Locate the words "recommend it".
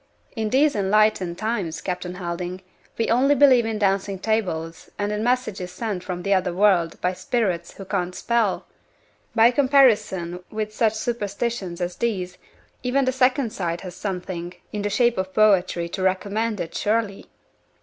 16.01-16.73